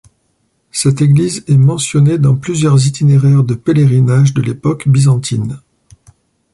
[0.71, 5.59] Cette église est mentionnée dans plusieurs itinéraires de pèlerinage de l'époque byzantine.